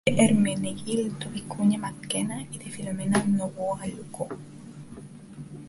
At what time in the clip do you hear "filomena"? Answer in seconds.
2.71-3.23